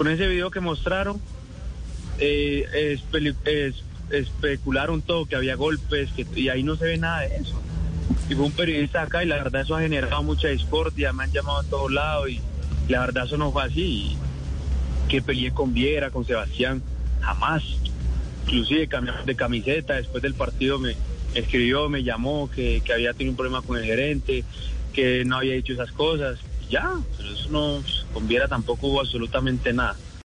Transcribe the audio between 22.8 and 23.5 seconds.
que había tenido un